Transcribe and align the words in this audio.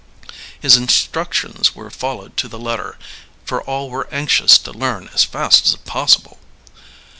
His 0.59 0.77
instructions 0.77 1.75
were 1.75 1.91
followed 1.91 2.35
to 2.37 2.47
the 2.47 2.57
letter, 2.57 2.97
for 3.45 3.61
all 3.61 3.91
were 3.91 4.09
anxious 4.11 4.57
to 4.57 4.71
learn 4.71 5.11
as 5.13 5.23
fast 5.23 5.67
as 5.67 5.75
possible. 5.75 6.39